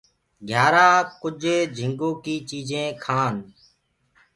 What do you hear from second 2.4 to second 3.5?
چيجينٚ کآن۔